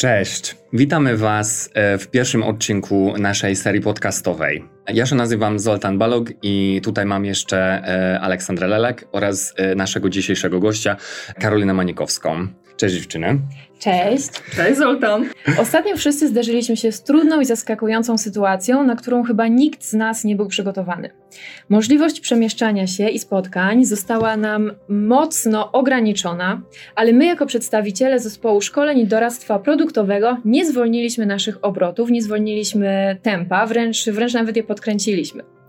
Cześć, 0.00 0.56
witamy 0.72 1.16
Was 1.16 1.70
e, 1.74 1.98
w 1.98 2.08
pierwszym 2.08 2.42
odcinku 2.42 3.14
naszej 3.18 3.56
serii 3.56 3.80
podcastowej. 3.80 4.64
Ja 4.88 5.06
się 5.06 5.16
nazywam 5.16 5.58
Zoltan 5.58 5.98
Balog 5.98 6.28
i 6.42 6.80
tutaj 6.84 7.06
mam 7.06 7.24
jeszcze 7.24 7.58
e, 7.58 8.20
Aleksandrę 8.20 8.66
Lelek 8.68 9.08
oraz 9.12 9.54
e, 9.56 9.74
naszego 9.74 10.10
dzisiejszego 10.10 10.60
gościa 10.60 10.96
Karolinę 11.40 11.74
Manikowską. 11.74 12.48
Cześć 12.80 12.94
dziewczyny. 12.94 13.38
Cześć. 13.78 14.28
Cześć 14.56 14.78
Zoltan. 14.78 15.26
Ostatnio 15.58 15.96
wszyscy 15.96 16.28
zderzyliśmy 16.28 16.76
się 16.76 16.92
z 16.92 17.02
trudną 17.02 17.40
i 17.40 17.44
zaskakującą 17.44 18.18
sytuacją, 18.18 18.82
na 18.82 18.96
którą 18.96 19.22
chyba 19.22 19.48
nikt 19.48 19.84
z 19.84 19.92
nas 19.92 20.24
nie 20.24 20.36
był 20.36 20.46
przygotowany. 20.46 21.10
Możliwość 21.68 22.20
przemieszczania 22.20 22.86
się 22.86 23.08
i 23.08 23.18
spotkań 23.18 23.84
została 23.84 24.36
nam 24.36 24.72
mocno 24.88 25.72
ograniczona, 25.72 26.62
ale 26.94 27.12
my 27.12 27.24
jako 27.24 27.46
przedstawiciele 27.46 28.20
zespołu 28.20 28.60
szkoleń 28.60 28.98
i 28.98 29.06
doradztwa 29.06 29.58
produktowego 29.58 30.36
nie 30.44 30.66
zwolniliśmy 30.66 31.26
naszych 31.26 31.64
obrotów, 31.64 32.10
nie 32.10 32.22
zwolniliśmy 32.22 33.16
tempa, 33.22 33.66
wręcz, 33.66 34.04
wręcz 34.04 34.32
nawet 34.32 34.56
je 34.56 34.62
podkręciliśmy. 34.62 35.59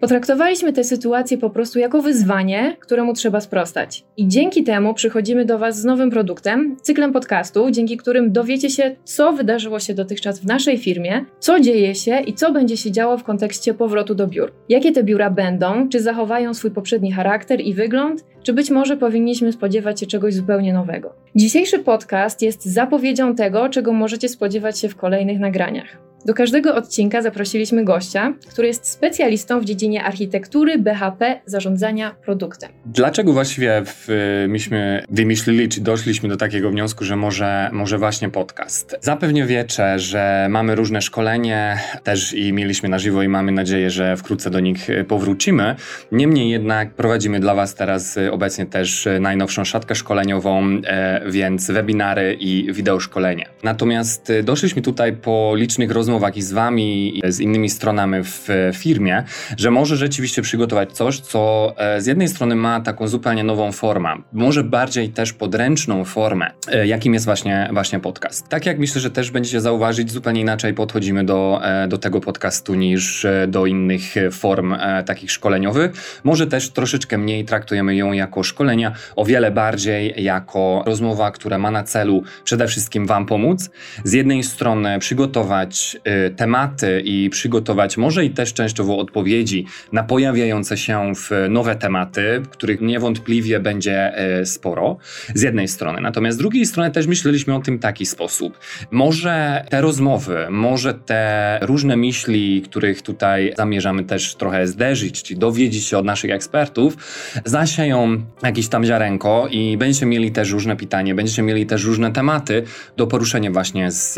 Potraktowaliśmy 0.00 0.72
tę 0.72 0.84
sytuację 0.84 1.38
po 1.38 1.50
prostu 1.50 1.78
jako 1.78 2.02
wyzwanie, 2.02 2.76
któremu 2.80 3.14
trzeba 3.14 3.40
sprostać. 3.40 4.04
I 4.16 4.28
dzięki 4.28 4.64
temu 4.64 4.94
przychodzimy 4.94 5.44
do 5.44 5.58
Was 5.58 5.80
z 5.80 5.84
nowym 5.84 6.10
produktem, 6.10 6.76
cyklem 6.82 7.12
podcastu, 7.12 7.70
dzięki 7.70 7.96
którym 7.96 8.32
dowiecie 8.32 8.70
się, 8.70 8.96
co 9.04 9.32
wydarzyło 9.32 9.80
się 9.80 9.94
dotychczas 9.94 10.40
w 10.40 10.46
naszej 10.46 10.78
firmie, 10.78 11.24
co 11.38 11.60
dzieje 11.60 11.94
się 11.94 12.20
i 12.20 12.34
co 12.34 12.52
będzie 12.52 12.76
się 12.76 12.90
działo 12.90 13.18
w 13.18 13.24
kontekście 13.24 13.74
powrotu 13.74 14.14
do 14.14 14.26
biur. 14.26 14.52
Jakie 14.68 14.92
te 14.92 15.02
biura 15.02 15.30
będą, 15.30 15.88
czy 15.88 16.00
zachowają 16.00 16.54
swój 16.54 16.70
poprzedni 16.70 17.12
charakter 17.12 17.60
i 17.60 17.74
wygląd, 17.74 18.24
czy 18.42 18.52
być 18.52 18.70
może 18.70 18.96
powinniśmy 18.96 19.52
spodziewać 19.52 20.00
się 20.00 20.06
czegoś 20.06 20.34
zupełnie 20.34 20.72
nowego. 20.72 21.14
Dzisiejszy 21.36 21.78
podcast 21.78 22.42
jest 22.42 22.64
zapowiedzią 22.64 23.34
tego, 23.34 23.68
czego 23.68 23.92
możecie 23.92 24.28
spodziewać 24.28 24.78
się 24.78 24.88
w 24.88 24.96
kolejnych 24.96 25.40
nagraniach. 25.40 26.09
Do 26.24 26.34
każdego 26.34 26.74
odcinka 26.74 27.22
zaprosiliśmy 27.22 27.84
gościa, 27.84 28.34
który 28.50 28.68
jest 28.68 28.86
specjalistą 28.86 29.60
w 29.60 29.64
dziedzinie 29.64 30.04
architektury, 30.04 30.78
BHP, 30.78 31.40
zarządzania 31.46 32.14
produktem. 32.24 32.70
Dlaczego 32.86 33.32
właściwie 33.32 33.82
w, 33.86 34.08
myśmy 34.48 35.04
wymyślili, 35.10 35.68
czy 35.68 35.80
doszliśmy 35.80 36.28
do 36.28 36.36
takiego 36.36 36.70
wniosku, 36.70 37.04
że 37.04 37.16
może, 37.16 37.70
może 37.72 37.98
właśnie 37.98 38.28
podcast? 38.28 38.96
Zapewne 39.00 39.46
wiecie, 39.46 39.98
że 39.98 40.46
mamy 40.50 40.74
różne 40.74 41.02
szkolenie, 41.02 41.78
też 42.02 42.34
i 42.34 42.52
mieliśmy 42.52 42.88
na 42.88 42.98
żywo 42.98 43.22
i 43.22 43.28
mamy 43.28 43.52
nadzieję, 43.52 43.90
że 43.90 44.16
wkrótce 44.16 44.50
do 44.50 44.60
nich 44.60 44.88
powrócimy. 45.08 45.76
Niemniej 46.12 46.50
jednak 46.50 46.94
prowadzimy 46.94 47.40
dla 47.40 47.54
Was 47.54 47.74
teraz 47.74 48.18
obecnie 48.30 48.66
też 48.66 49.08
najnowszą 49.20 49.64
szatkę 49.64 49.94
szkoleniową, 49.94 50.80
więc 51.26 51.70
webinary 51.70 52.36
i 52.40 52.72
wideo 52.72 53.00
szkolenie. 53.00 53.46
Natomiast 53.62 54.32
doszliśmy 54.44 54.82
tutaj 54.82 55.12
po 55.12 55.52
licznych 55.56 55.90
rozmowach 55.90 56.09
rozmowach 56.10 56.36
i 56.36 56.42
z 56.42 56.52
wami, 56.52 57.18
i 57.18 57.32
z 57.32 57.40
innymi 57.40 57.70
stronami 57.70 58.16
w 58.22 58.48
firmie, 58.74 59.24
że 59.56 59.70
może 59.70 59.96
rzeczywiście 59.96 60.42
przygotować 60.42 60.92
coś, 60.92 61.20
co 61.20 61.72
e, 61.76 62.00
z 62.00 62.06
jednej 62.06 62.28
strony 62.28 62.54
ma 62.54 62.80
taką 62.80 63.08
zupełnie 63.08 63.44
nową 63.44 63.72
formę, 63.72 64.16
może 64.32 64.64
bardziej 64.64 65.08
też 65.08 65.32
podręczną 65.32 66.04
formę, 66.04 66.50
e, 66.68 66.86
jakim 66.86 67.14
jest 67.14 67.26
właśnie, 67.26 67.68
właśnie 67.72 68.00
podcast. 68.00 68.48
Tak 68.48 68.66
jak 68.66 68.78
myślę, 68.78 69.00
że 69.00 69.10
też 69.10 69.30
będziecie 69.30 69.60
zauważyć, 69.60 70.12
zupełnie 70.12 70.40
inaczej 70.40 70.74
podchodzimy 70.74 71.24
do, 71.24 71.60
e, 71.62 71.88
do 71.88 71.98
tego 71.98 72.20
podcastu 72.20 72.74
niż 72.74 73.26
do 73.48 73.66
innych 73.66 74.02
form 74.32 74.74
takich 75.06 75.30
szkoleniowych. 75.30 76.20
Może 76.24 76.46
też 76.46 76.70
troszeczkę 76.70 77.18
mniej 77.18 77.44
traktujemy 77.44 77.96
ją 77.96 78.12
jako 78.12 78.42
szkolenia, 78.42 78.92
o 79.16 79.24
wiele 79.24 79.50
bardziej 79.50 80.14
jako 80.16 80.82
rozmowa, 80.86 81.30
która 81.30 81.58
ma 81.58 81.70
na 81.70 81.82
celu 81.82 82.22
przede 82.44 82.66
wszystkim 82.66 83.06
Wam 83.06 83.26
pomóc. 83.26 83.70
Z 84.04 84.12
jednej 84.12 84.42
strony 84.42 84.98
przygotować 84.98 85.99
tematy 86.36 87.02
i 87.04 87.30
przygotować 87.30 87.96
może 87.96 88.24
i 88.24 88.30
też 88.30 88.54
częściowo 88.54 88.98
odpowiedzi 88.98 89.66
na 89.92 90.02
pojawiające 90.02 90.76
się 90.76 91.12
w 91.14 91.30
nowe 91.50 91.76
tematy, 91.76 92.42
których 92.50 92.80
niewątpliwie 92.80 93.60
będzie 93.60 94.12
y, 94.40 94.46
sporo, 94.46 94.96
z 95.34 95.42
jednej 95.42 95.68
strony. 95.68 96.00
Natomiast 96.00 96.38
z 96.38 96.40
drugiej 96.40 96.66
strony 96.66 96.90
też 96.90 97.06
myśleliśmy 97.06 97.54
o 97.54 97.60
tym 97.60 97.78
w 97.78 97.82
taki 97.82 98.06
sposób. 98.06 98.58
Może 98.90 99.64
te 99.70 99.80
rozmowy, 99.80 100.46
może 100.50 100.94
te 100.94 101.58
różne 101.62 101.96
myśli, 101.96 102.62
których 102.62 103.02
tutaj 103.02 103.52
zamierzamy 103.56 104.04
też 104.04 104.34
trochę 104.34 104.66
zderzyć, 104.66 105.22
czy 105.22 105.36
dowiedzieć 105.36 105.84
się 105.84 105.98
od 105.98 106.04
naszych 106.04 106.30
ekspertów, 106.30 106.96
zasieją 107.44 108.22
jakieś 108.42 108.68
tam 108.68 108.84
ziarenko 108.84 109.48
i 109.50 109.76
będziecie 109.76 110.06
mieli 110.06 110.32
też 110.32 110.50
różne 110.50 110.76
pytania, 110.76 111.14
będziecie 111.14 111.42
mieli 111.42 111.66
też 111.66 111.84
różne 111.84 112.12
tematy 112.12 112.62
do 112.96 113.06
poruszenia 113.06 113.50
właśnie 113.50 113.90
z, 113.90 114.14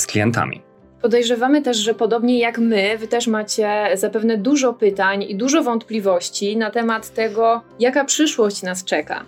z 0.00 0.06
klientami. 0.06 0.67
Podejrzewamy 1.02 1.62
też, 1.62 1.76
że 1.76 1.94
podobnie 1.94 2.38
jak 2.38 2.58
my, 2.58 2.98
wy 2.98 3.08
też 3.08 3.26
macie 3.26 3.70
zapewne 3.94 4.36
dużo 4.36 4.72
pytań 4.72 5.22
i 5.28 5.36
dużo 5.36 5.62
wątpliwości 5.62 6.56
na 6.56 6.70
temat 6.70 7.14
tego, 7.14 7.62
jaka 7.80 8.04
przyszłość 8.04 8.62
nas 8.62 8.84
czeka. 8.84 9.24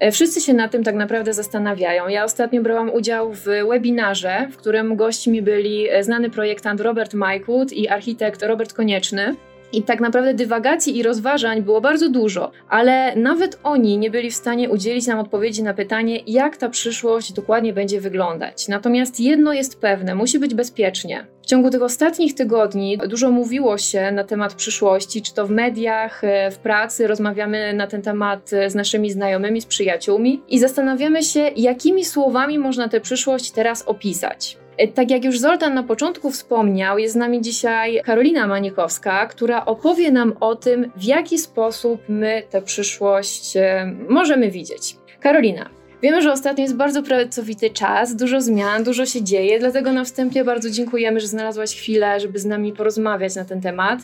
E, 0.00 0.12
wszyscy 0.12 0.40
się 0.40 0.54
na 0.54 0.68
tym 0.68 0.84
tak 0.84 0.94
naprawdę 0.94 1.32
zastanawiają. 1.32 2.08
Ja 2.08 2.24
ostatnio 2.24 2.62
brałam 2.62 2.90
udział 2.90 3.32
w 3.32 3.44
webinarze, 3.44 4.48
w 4.52 4.56
którym 4.56 4.96
gośćmi 4.96 5.42
byli 5.42 5.90
e, 5.90 6.04
znany 6.04 6.30
projektant 6.30 6.80
Robert 6.80 7.14
Majkut 7.14 7.72
i 7.72 7.88
architekt 7.88 8.42
Robert 8.42 8.72
Konieczny. 8.72 9.34
I 9.72 9.82
tak 9.82 10.00
naprawdę 10.00 10.34
dywagacji 10.34 10.98
i 10.98 11.02
rozważań 11.02 11.62
było 11.62 11.80
bardzo 11.80 12.08
dużo, 12.08 12.50
ale 12.68 13.16
nawet 13.16 13.58
oni 13.62 13.98
nie 13.98 14.10
byli 14.10 14.30
w 14.30 14.34
stanie 14.34 14.70
udzielić 14.70 15.06
nam 15.06 15.18
odpowiedzi 15.18 15.62
na 15.62 15.74
pytanie, 15.74 16.20
jak 16.26 16.56
ta 16.56 16.68
przyszłość 16.68 17.32
dokładnie 17.32 17.72
będzie 17.72 18.00
wyglądać. 18.00 18.68
Natomiast 18.68 19.20
jedno 19.20 19.52
jest 19.52 19.80
pewne, 19.80 20.14
musi 20.14 20.38
być 20.38 20.54
bezpiecznie. 20.54 21.26
W 21.42 21.46
ciągu 21.46 21.70
tych 21.70 21.82
ostatnich 21.82 22.34
tygodni 22.34 22.98
dużo 23.08 23.30
mówiło 23.30 23.78
się 23.78 24.12
na 24.12 24.24
temat 24.24 24.54
przyszłości, 24.54 25.22
czy 25.22 25.34
to 25.34 25.46
w 25.46 25.50
mediach, 25.50 26.24
e, 26.24 26.50
w 26.50 26.58
pracy, 26.58 27.06
rozmawiamy 27.06 27.74
na 27.74 27.86
ten 27.86 28.02
temat 28.02 28.52
e, 28.52 28.70
z 28.70 28.74
naszymi 28.74 29.10
znajomymi, 29.10 29.60
z 29.60 29.66
przyjaciółmi 29.66 30.42
i 30.48 30.58
zastanawiamy 30.58 31.22
się, 31.22 31.50
jakimi 31.56 32.04
słowami 32.04 32.58
można 32.58 32.88
tę 32.88 33.00
przyszłość 33.00 33.50
teraz 33.50 33.82
opisać. 33.86 34.59
E, 34.80 34.88
tak 34.88 35.10
jak 35.10 35.24
już 35.24 35.38
Zoltan 35.38 35.74
na 35.74 35.82
początku 35.82 36.30
wspomniał, 36.30 36.98
jest 36.98 37.14
z 37.14 37.16
nami 37.16 37.40
dzisiaj 37.40 38.00
Karolina 38.04 38.46
Manikowska, 38.46 39.26
która 39.26 39.64
opowie 39.64 40.12
nam 40.12 40.32
o 40.40 40.56
tym, 40.56 40.90
w 40.96 41.04
jaki 41.04 41.38
sposób 41.38 42.00
my 42.08 42.42
tę 42.50 42.62
przyszłość 42.62 43.56
e, 43.56 43.94
możemy 44.08 44.50
widzieć. 44.50 44.96
Karolina, 45.20 45.70
Wiemy, 46.02 46.22
że 46.22 46.32
ostatnio 46.32 46.62
jest 46.62 46.76
bardzo 46.76 47.02
pracowity 47.02 47.70
czas, 47.70 48.16
dużo 48.16 48.40
zmian, 48.40 48.84
dużo 48.84 49.06
się 49.06 49.22
dzieje, 49.22 49.58
dlatego 49.58 49.92
na 49.92 50.04
wstępie 50.04 50.44
bardzo 50.44 50.70
dziękujemy, 50.70 51.20
że 51.20 51.26
znalazłaś 51.26 51.76
chwilę, 51.76 52.20
żeby 52.20 52.38
z 52.38 52.44
nami 52.44 52.72
porozmawiać 52.72 53.36
na 53.36 53.44
ten 53.44 53.60
temat. 53.60 53.98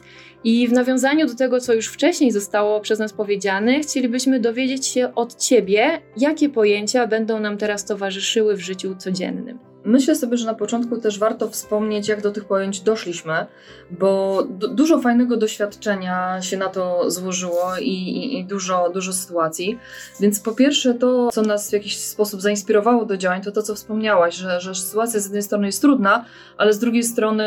I 0.44 0.68
w 0.68 0.72
nawiązaniu 0.72 1.26
do 1.26 1.34
tego, 1.34 1.60
co 1.60 1.74
już 1.74 1.88
wcześniej 1.88 2.32
zostało 2.32 2.80
przez 2.80 2.98
nas 2.98 3.12
powiedziane, 3.12 3.80
chcielibyśmy 3.80 4.40
dowiedzieć 4.40 4.86
się 4.86 5.14
od 5.14 5.36
Ciebie, 5.36 6.02
jakie 6.16 6.48
pojęcia 6.48 7.06
będą 7.06 7.40
nam 7.40 7.58
teraz 7.58 7.84
towarzyszyły 7.84 8.56
w 8.56 8.60
życiu 8.60 8.94
codziennym. 8.98 9.65
Myślę 9.86 10.14
sobie, 10.14 10.36
że 10.36 10.46
na 10.46 10.54
początku 10.54 10.96
też 10.96 11.18
warto 11.18 11.48
wspomnieć, 11.48 12.08
jak 12.08 12.22
do 12.22 12.32
tych 12.32 12.44
pojęć 12.44 12.80
doszliśmy, 12.80 13.46
bo 13.90 14.42
dużo 14.50 15.00
fajnego 15.00 15.36
doświadczenia 15.36 16.42
się 16.42 16.56
na 16.56 16.68
to 16.68 17.10
złożyło 17.10 17.76
i, 17.80 17.92
i, 17.92 18.38
i, 18.38 18.44
dużo, 18.44 18.90
dużo 18.94 19.12
sytuacji. 19.12 19.78
Więc 20.20 20.40
po 20.40 20.52
pierwsze, 20.52 20.94
to, 20.94 21.30
co 21.32 21.42
nas 21.42 21.70
w 21.70 21.72
jakiś 21.72 21.98
sposób 21.98 22.40
zainspirowało 22.40 23.04
do 23.04 23.16
działań, 23.16 23.42
to 23.42 23.52
to, 23.52 23.62
co 23.62 23.74
wspomniałaś, 23.74 24.34
że, 24.34 24.60
że 24.60 24.74
sytuacja 24.74 25.20
z 25.20 25.24
jednej 25.24 25.42
strony 25.42 25.66
jest 25.66 25.80
trudna, 25.80 26.24
ale 26.56 26.72
z 26.72 26.78
drugiej 26.78 27.02
strony 27.02 27.44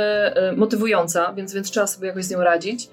y, 0.51 0.57
motywująca, 0.57 1.33
więc, 1.33 1.53
więc 1.53 1.71
trzeba 1.71 1.87
sobie 1.87 2.07
jakoś 2.07 2.25
z 2.25 2.31
nią 2.31 2.39
radzić. 2.39 2.89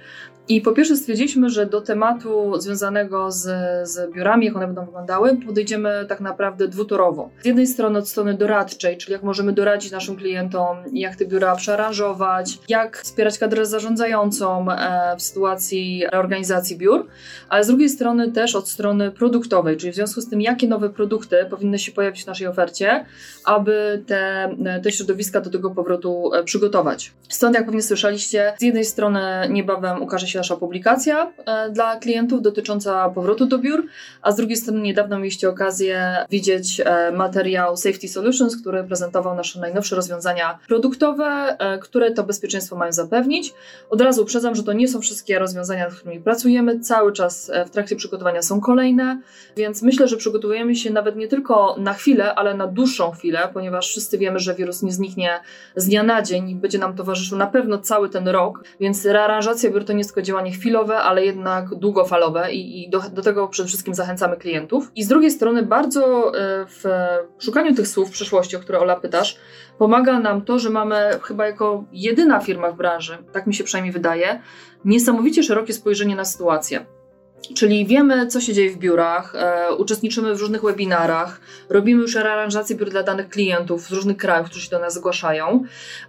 I 0.49 0.61
po 0.61 0.73
pierwsze 0.73 0.97
stwierdziliśmy, 0.97 1.51
że 1.51 1.67
do 1.67 1.81
tematu 1.81 2.61
związanego 2.61 3.31
z, 3.31 3.43
z 3.89 4.13
biurami, 4.13 4.47
jak 4.47 4.57
one 4.57 4.67
będą 4.67 4.85
wyglądały, 4.85 5.37
podejdziemy 5.47 6.07
tak 6.09 6.21
naprawdę 6.21 6.69
dwutorowo. 6.69 7.31
Z 7.43 7.47
jednej 7.47 7.67
strony 7.67 7.99
od 7.99 8.09
strony 8.09 8.35
doradczej, 8.35 8.97
czyli 8.97 9.13
jak 9.13 9.23
możemy 9.23 9.53
doradzić 9.53 9.93
naszym 9.93 10.17
klientom, 10.17 10.77
jak 10.93 11.17
te 11.17 11.25
biura 11.25 11.57
przearanżować, 11.57 12.59
jak 12.69 12.99
wspierać 12.99 13.39
kadrę 13.39 13.67
zarządzającą 13.67 14.71
e, 14.71 15.17
w 15.19 15.23
sytuacji 15.23 16.05
reorganizacji 16.13 16.77
biur, 16.77 17.07
ale 17.49 17.65
z 17.65 17.67
drugiej 17.67 17.89
strony 17.89 18.33
też 18.33 18.55
od 18.55 18.69
strony 18.69 19.11
produktowej, 19.11 19.77
czyli 19.77 19.93
w 19.93 19.95
związku 19.95 20.21
z 20.21 20.31
tym, 20.31 20.41
jakie 20.41 20.69
nowe 20.69 20.91
produkty 20.91 21.37
powinny 21.51 21.79
się 21.79 21.93
pojawić 21.93 22.25
w 22.25 22.27
naszej 22.27 22.47
ofercie, 22.47 23.05
aby 23.45 24.03
te, 24.07 24.51
te 24.83 24.93
środowiska 24.93 25.41
do 25.41 25.51
tego 25.51 25.71
powrotu 25.71 26.35
e, 26.35 26.45
przygotować. 26.45 27.13
Stąd, 27.29 27.55
jak 27.55 27.65
pewnie 27.65 27.83
słyszeliście, 27.83 28.53
z 28.59 28.63
jednej 28.63 28.85
strony 28.85 29.21
niebawem 29.51 30.03
ukaże 30.03 30.27
się 30.27 30.36
nasza 30.37 30.57
publikacja 30.57 31.33
e, 31.47 31.71
dla 31.71 31.97
klientów 31.97 32.43
dotycząca 32.43 33.11
powrotu 33.11 33.47
do 33.47 33.59
biur, 33.59 33.87
a 34.23 34.33
z 34.33 34.37
drugiej 34.37 34.57
strony 34.57 34.81
niedawno 34.81 35.19
mieliście 35.19 35.49
okazję 35.49 36.17
widzieć 36.31 36.81
e, 36.85 37.13
materiał 37.13 37.77
Safety 37.77 38.09
Solutions, 38.09 38.57
który 38.61 38.85
prezentował 38.85 39.35
nasze 39.35 39.61
najnowsze 39.61 39.97
rozwiązania 39.97 40.59
produktowe, 40.69 41.57
które 41.81 42.11
to 42.11 42.25
bezpieczeństwo 42.25 42.77
mają 42.77 42.93
zapewnić. 42.93 43.55
Od 43.91 44.01
razu 44.01 44.23
uprzedzam, 44.23 44.55
że 44.55 44.63
to 44.63 44.73
nie 44.73 44.89
są 44.89 45.01
wszystkie 45.01 45.39
rozwiązania, 45.39 45.85
nad 45.85 45.95
którymi 45.95 46.21
pracujemy. 46.21 46.81
Cały 46.81 47.13
czas 47.13 47.51
w 47.67 47.71
trakcie 47.71 47.97
przygotowania 47.97 48.43
są 48.43 48.61
kolejne, 48.61 49.21
więc 49.57 49.83
myślę, 49.83 50.09
że 50.09 50.17
przygotowujemy 50.17 50.75
się 50.75 50.91
nawet 50.91 51.17
nie 51.17 51.29
tylko 51.29 51.77
na 51.79 51.95
chwilę, 51.95 52.35
ale 52.35 52.55
na 52.55 52.67
dłuższą 52.67 53.11
chwilę, 53.11 53.49
ponieważ 53.53 53.89
wszyscy 53.89 54.19
wiemy, 54.19 54.39
że 54.39 54.55
wirus 54.55 54.83
nie 54.83 54.93
zniknie 54.93 55.41
z 55.77 55.87
dnia 55.87 56.03
na 56.03 56.23
dzień 56.23 56.51
i 56.51 56.55
będzie 56.55 56.79
nam 56.79 56.97
towarzyszył 56.97 57.39
na 57.39 57.47
pewno 57.47 57.79
cały 57.79 58.09
ten 58.09 58.29
rok, 58.29 58.65
więc 58.81 59.05
rearanżacja 59.05 59.71
biur 59.71 59.85
to 59.85 59.93
nie 59.93 59.99
jest 59.99 60.11
tylko 60.11 60.26
działanie 60.27 60.53
chwilowe, 60.53 60.99
ale 60.99 61.25
jednak 61.25 61.75
długofalowe 61.75 62.53
i, 62.53 62.83
i 62.83 62.91
do, 62.91 63.01
do, 63.01 63.23
tego 63.23 63.49
przede 63.49 63.69
wszystkim 63.69 63.95
zachęcamy 63.95 64.37
klientów. 64.37 64.91
I 64.95 65.05
z 65.05 65.09
drugiej 65.09 65.31
strony 65.31 65.63
bardzo 65.63 66.33
e, 66.39 66.67
w 66.67 66.85
szukaniu 67.39 67.75
tych 67.75 67.89
słów 67.89 68.09
w 68.09 68.13
przyszłości, 68.13 68.57
o 68.57 68.61
które 68.61 68.81
Ola 68.81 68.97
pytasz, 68.97 69.39
pomaga 69.79 70.19
nam 70.19 70.43
to, 70.43 70.59
że 70.59 70.71
mamy 70.71 71.11
chyba 71.23 71.47
jako 71.47 71.85
jedyna 71.93 72.41
firma 72.41 72.71
w 72.71 72.77
branży, 72.77 73.19
tak 73.33 73.47
mi 73.47 73.55
się 73.55 73.65
przynajmniej 73.65 73.93
wydaje, 73.93 74.41
niesamowicie 74.85 75.43
szerokie 75.43 75.73
spojrzenie 75.73 76.17
na 76.17 76.25
sytuację. 76.25 76.87
Czyli 77.55 77.87
wiemy, 77.87 78.27
co 78.27 78.41
się 78.41 78.53
dzieje 78.53 78.71
w 78.71 78.77
biurach, 78.77 79.35
e, 79.35 79.75
uczestniczymy 79.75 80.35
w 80.35 80.41
różnych 80.41 80.63
webinarach, 80.63 81.41
robimy 81.69 82.03
już 82.03 82.15
rearanżację 82.15 82.77
biur 82.77 82.91
dla 82.91 83.03
danych 83.03 83.29
klientów 83.29 83.83
z 83.83 83.93
różnych 83.93 84.17
krajów, 84.17 84.47
którzy 84.47 84.65
się 84.65 84.71
do 84.71 84.79
nas 84.79 84.95
zgłaszają, 84.95 85.63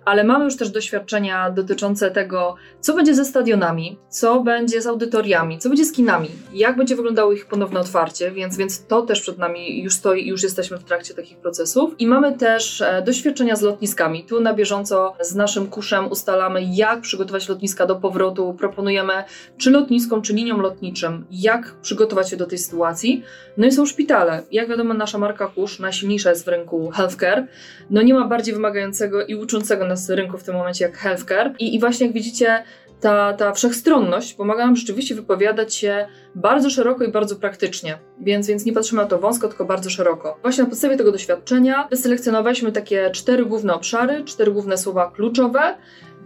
ale 0.05 0.23
mamy 0.23 0.45
już 0.45 0.57
też 0.57 0.69
doświadczenia 0.69 1.51
dotyczące 1.51 2.11
tego, 2.11 2.55
co 2.81 2.93
będzie 2.93 3.15
ze 3.15 3.25
stadionami, 3.25 3.99
co 4.09 4.41
będzie 4.41 4.81
z 4.81 4.87
audytoriami, 4.87 5.59
co 5.59 5.69
będzie 5.69 5.85
z 5.85 5.91
kinami, 5.91 6.29
jak 6.53 6.77
będzie 6.77 6.95
wyglądało 6.95 7.33
ich 7.33 7.45
ponowne 7.45 7.79
otwarcie, 7.79 8.31
więc, 8.31 8.57
więc 8.57 8.85
to 8.85 9.01
też 9.01 9.21
przed 9.21 9.37
nami 9.37 9.83
już 9.83 9.93
stoi 9.93 10.27
już 10.27 10.43
jesteśmy 10.43 10.77
w 10.77 10.83
trakcie 10.83 11.13
takich 11.13 11.37
procesów. 11.37 11.95
I 11.99 12.07
mamy 12.07 12.37
też 12.37 12.81
e, 12.81 13.01
doświadczenia 13.05 13.55
z 13.55 13.61
lotniskami. 13.61 14.23
Tu 14.23 14.41
na 14.41 14.53
bieżąco 14.53 15.13
z 15.21 15.35
naszym 15.35 15.67
kuszem 15.67 16.11
ustalamy, 16.11 16.61
jak 16.73 17.01
przygotować 17.01 17.49
lotniska 17.49 17.85
do 17.85 17.95
powrotu, 17.95 18.55
proponujemy 18.59 19.13
czy 19.57 19.71
lotniskom, 19.71 20.21
czy 20.21 20.33
liniom 20.33 20.61
lotniczym 20.61 21.26
jak 21.31 21.75
przygotować 21.81 22.29
się 22.29 22.37
do 22.37 22.45
tej 22.45 22.57
sytuacji. 22.57 23.23
No 23.57 23.67
i 23.67 23.71
są 23.71 23.85
szpitale. 23.85 24.43
Jak 24.51 24.69
wiadomo, 24.69 24.93
nasza 24.93 25.17
marka 25.17 25.47
Kusz 25.47 25.79
najsilniejsza 25.79 26.29
jest 26.29 26.45
w 26.45 26.47
rynku 26.47 26.89
healthcare. 26.89 27.47
No 27.89 28.01
nie 28.01 28.13
ma 28.13 28.27
bardziej 28.27 28.53
wymagającego 28.53 29.25
i 29.25 29.35
uczącego 29.35 29.87
nas 29.87 30.09
rynku 30.09 30.37
w 30.37 30.43
tym 30.43 30.55
momencie 30.55 30.85
jak 30.85 30.97
healthcare. 30.97 31.53
I, 31.59 31.75
i 31.75 31.79
właśnie 31.79 32.05
jak 32.05 32.15
widzicie, 32.15 32.63
ta, 33.01 33.33
ta 33.33 33.53
wszechstronność 33.53 34.33
pomaga 34.33 34.65
nam 34.65 34.75
rzeczywiście 34.75 35.15
wypowiadać 35.15 35.75
się 35.75 36.07
bardzo 36.35 36.69
szeroko 36.69 37.03
i 37.03 37.11
bardzo 37.11 37.35
praktycznie. 37.35 37.99
Więc, 38.21 38.47
więc 38.47 38.65
nie 38.65 38.73
patrzymy 38.73 39.01
na 39.01 39.07
to 39.07 39.19
wąsko, 39.19 39.47
tylko 39.47 39.65
bardzo 39.65 39.89
szeroko. 39.89 40.39
Właśnie 40.41 40.63
na 40.63 40.69
podstawie 40.69 40.97
tego 40.97 41.11
doświadczenia 41.11 41.87
wyselekcjonowaliśmy 41.89 42.71
takie 42.71 43.11
cztery 43.11 43.45
główne 43.45 43.73
obszary, 43.73 44.23
cztery 44.23 44.51
główne 44.51 44.77
słowa 44.77 45.11
kluczowe, 45.11 45.77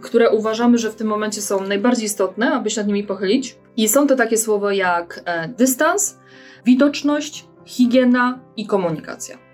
które 0.02 0.30
uważamy, 0.30 0.78
że 0.78 0.90
w 0.90 0.94
tym 0.94 1.06
momencie 1.06 1.42
są 1.42 1.66
najbardziej 1.66 2.04
istotne, 2.06 2.52
aby 2.52 2.70
się 2.70 2.80
nad 2.80 2.86
nimi 2.86 3.04
pochylić. 3.04 3.56
I 3.76 3.88
są 3.88 4.06
to 4.06 4.16
takie 4.16 4.38
słowa 4.38 4.74
jak 4.74 5.20
e, 5.24 5.48
dystans, 5.48 6.18
widoczność, 6.64 7.48
higiena 7.64 8.40
i 8.56 8.66
komunikacja. 8.66 9.51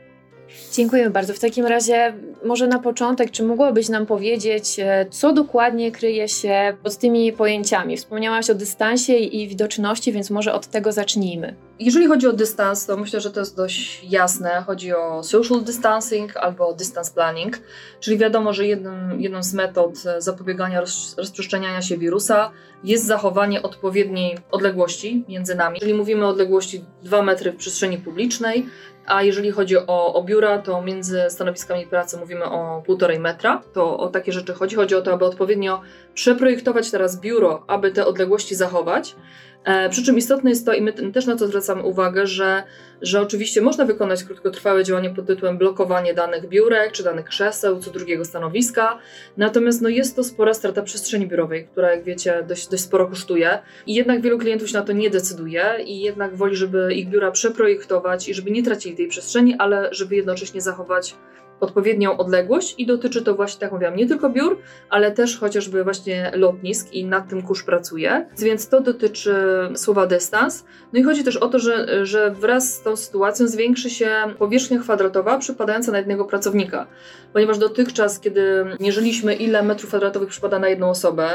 Dziękuję 0.73 1.11
bardzo. 1.11 1.35
W 1.35 1.39
takim 1.39 1.67
razie, 1.67 2.15
może 2.45 2.67
na 2.67 2.79
początek, 2.79 3.31
czy 3.31 3.43
mogłabyś 3.43 3.89
nam 3.89 4.07
powiedzieć, 4.07 4.77
e, 4.79 5.07
co 5.11 5.33
dokładnie 5.33 5.93
kryje 5.93 6.29
się 6.29 6.77
pod 6.83 6.97
tymi 6.97 7.33
pojęciami? 7.33 7.97
Wspomniałaś 7.97 8.51
o 8.51 8.55
dystansie 8.55 9.17
i 9.17 9.49
widoczności, 9.49 10.13
więc 10.13 10.31
może 10.31 10.53
od 10.53 10.67
tego 10.67 10.93
zacznijmy. 10.93 11.55
Jeżeli 11.81 12.07
chodzi 12.07 12.27
o 12.27 12.33
dystans, 12.33 12.87
to 12.87 12.97
myślę, 12.97 13.21
że 13.21 13.31
to 13.31 13.41
jest 13.41 13.57
dość 13.57 14.05
jasne. 14.05 14.63
Chodzi 14.67 14.95
o 14.95 15.23
social 15.23 15.61
distancing 15.61 16.37
albo 16.37 16.75
distance 16.75 17.15
planning, 17.15 17.61
czyli 18.01 18.19
wiadomo, 18.19 18.53
że 18.53 18.67
jednym, 18.67 19.21
jedną 19.21 19.43
z 19.43 19.55
metod 19.55 19.99
zapobiegania 20.19 20.81
roz, 20.81 21.15
rozprzestrzeniania 21.19 21.83
się 21.83 21.99
wirusa 21.99 22.51
jest 22.85 23.07
zachowanie 23.07 23.63
odpowiedniej 23.63 24.39
odległości 24.51 25.25
między 25.29 25.55
nami. 25.55 25.79
Jeżeli 25.81 25.99
mówimy 25.99 26.25
o 26.25 26.29
odległości 26.29 26.85
2 27.03 27.23
metry 27.23 27.53
w 27.53 27.57
przestrzeni 27.57 27.99
publicznej, 27.99 28.67
a 29.09 29.23
jeżeli 29.23 29.51
chodzi 29.51 29.77
o, 29.77 30.15
o 30.15 30.23
biura, 30.23 30.59
to 30.59 30.83
między 30.83 31.25
stanowiskami 31.29 31.87
pracy 31.87 32.17
mówimy 32.17 32.45
o 32.45 32.83
półtorej 32.87 33.19
metra. 33.19 33.63
To 33.73 33.99
o 33.99 34.09
takie 34.09 34.33
rzeczy 34.33 34.55
chodzi. 34.55 34.77
Chodzi 34.77 34.95
o 34.95 35.03
to, 35.03 35.13
aby 35.13 35.25
odpowiednio 35.25 35.81
przeprojektować 36.15 36.91
teraz 36.91 37.21
biuro, 37.21 37.65
aby 37.67 37.91
te 37.91 38.07
odległości 38.07 38.55
zachować. 38.55 39.17
E, 39.65 39.89
przy 39.89 40.05
czym 40.05 40.19
istotne 40.19 40.51
jest 40.51 40.67
to, 40.67 40.73
i 40.73 40.83
my 40.83 40.93
też 40.93 41.27
na 41.27 41.37
to 41.37 41.47
zwracamy 41.47 41.83
uwagę, 41.83 42.27
że, 42.27 42.63
że 43.03 43.21
oczywiście 43.21 43.61
można 43.61 43.85
wykonać 43.85 44.25
krótkotrwałe 44.25 44.85
działanie 44.85 45.11
pod 45.11 45.27
tytułem 45.27 45.59
blokowanie 45.59 46.15
danych 46.15 46.49
biurek 46.49 46.93
czy 46.93 47.03
danych 47.03 47.27
krzeseł 47.27 47.81
co 47.81 47.91
drugiego 47.91 48.25
stanowiska, 48.25 48.99
natomiast 49.37 49.83
no, 49.83 49.89
jest 49.89 50.17
to 50.17 50.25
spora 50.25 50.55
strata 50.55 50.83
przestrzeni 50.83 51.27
biurowej, 51.27 51.65
która 51.65 51.95
jak 51.95 52.05
wiecie 52.05 52.45
dość, 52.49 52.69
dość 52.69 52.83
sporo 52.83 53.07
kosztuje. 53.07 53.59
I 53.87 53.95
jednak 53.95 54.21
wielu 54.21 54.39
klientów 54.39 54.69
się 54.69 54.79
na 54.79 54.85
to 54.85 54.93
nie 54.93 55.11
decyduje 55.11 55.65
i 55.85 56.01
jednak 56.01 56.37
woli, 56.37 56.57
żeby 56.57 56.95
ich 56.95 57.09
biura 57.09 57.31
przeprojektować 57.31 58.29
i 58.29 58.35
żeby 58.35 58.51
nie 58.51 58.63
tracili 58.63 58.97
tej 58.97 59.09
przestrzeni, 59.09 59.55
ale 59.59 59.89
żeby 59.93 60.17
jednocześnie 60.17 60.61
zachować 60.61 61.15
odpowiednią 61.61 62.17
odległość 62.17 62.75
i 62.79 62.87
dotyczy 62.87 63.23
to 63.23 63.35
właśnie, 63.35 63.61
tak 63.61 63.73
mówiłam, 63.73 63.97
nie 63.97 64.07
tylko 64.07 64.31
biur, 64.31 64.59
ale 64.91 65.13
też 65.13 65.39
chociażby 65.39 65.85
właśnie 65.85 66.33
lotnisk 66.35 66.93
i 66.93 67.05
nad 67.05 67.29
tym 67.29 67.43
kurz 67.43 67.63
pracuje. 67.63 68.27
Więc 68.39 68.69
to 68.69 68.81
dotyczy 68.81 69.35
słowa 69.75 70.07
dystans. 70.07 70.65
No 70.93 71.01
i 71.01 71.03
chodzi 71.03 71.25
też 71.25 71.37
o 71.37 71.49
to, 71.49 71.59
że, 71.59 72.07
że 72.07 72.31
wraz 72.31 72.75
z 72.75 72.83
tą 72.83 72.97
sytuacją 72.97 73.49
zwiększy 73.49 73.91
się 73.91 74.11
powierzchnia 74.39 74.79
kwadratowa 74.79 75.39
przypadająca 75.39 75.93
na 75.93 75.99
jednego 75.99 76.25
pracownika. 76.25 76.87
Ponieważ 77.33 77.59
dotychczas, 77.59 78.21
kiedy 78.21 78.65
mierzyliśmy 78.81 79.35
ile 79.35 79.63
metrów 79.63 79.89
kwadratowych 79.89 80.29
przypada 80.29 80.59
na 80.59 80.69
jedną 80.69 80.91
osobę, 80.91 81.29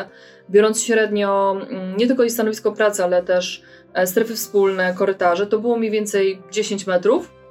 biorąc 0.49 0.83
średnio 0.83 1.57
mm, 1.69 1.97
nie 1.97 2.07
tylko 2.07 2.23
jej 2.23 2.29
stanowisko 2.29 2.71
pracy, 2.71 3.03
ale 3.03 3.23
też 3.23 3.63
e, 3.93 4.07
strefy 4.07 4.35
wspólne, 4.35 4.93
korytarze, 4.93 5.47
to 5.47 5.59
było 5.59 5.77
mniej 5.77 5.91
więcej 5.91 6.41
10 6.51 6.87
metrów 6.87 7.42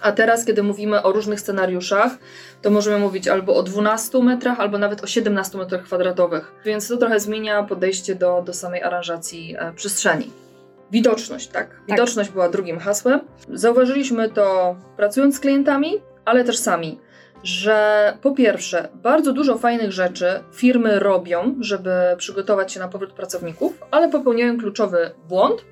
a 0.00 0.12
teraz, 0.12 0.44
kiedy 0.44 0.62
mówimy 0.62 1.02
o 1.02 1.12
różnych 1.12 1.40
scenariuszach, 1.40 2.12
to 2.62 2.70
możemy 2.70 2.98
mówić 2.98 3.28
albo 3.28 3.54
o 3.54 3.62
12 3.62 4.22
metrach, 4.22 4.60
albo 4.60 4.78
nawet 4.78 5.04
o 5.04 5.06
17 5.06 5.58
metrach 5.58 5.82
kwadratowych. 5.82 6.52
Więc 6.64 6.88
to 6.88 6.96
trochę 6.96 7.20
zmienia 7.20 7.62
podejście 7.62 8.14
do, 8.14 8.42
do 8.46 8.54
samej 8.54 8.82
aranżacji 8.82 9.56
e, 9.58 9.72
przestrzeni. 9.72 10.30
Widoczność, 10.90 11.46
tak? 11.46 11.68
tak. 11.68 11.80
Widoczność 11.88 12.28
tak. 12.28 12.34
była 12.34 12.48
drugim 12.48 12.78
hasłem. 12.78 13.20
Zauważyliśmy 13.52 14.30
to 14.30 14.76
pracując 14.96 15.36
z 15.36 15.40
klientami, 15.40 16.00
ale 16.24 16.44
też 16.44 16.58
sami, 16.58 16.98
że 17.42 18.16
po 18.22 18.32
pierwsze, 18.32 18.88
bardzo 18.94 19.32
dużo 19.32 19.58
fajnych 19.58 19.92
rzeczy 19.92 20.26
firmy 20.52 20.98
robią, 20.98 21.54
żeby 21.60 21.90
przygotować 22.16 22.72
się 22.72 22.80
na 22.80 22.88
powrót 22.88 23.12
pracowników, 23.12 23.78
ale 23.90 24.08
popełniają 24.08 24.58
kluczowy 24.58 25.10
błąd, 25.28 25.64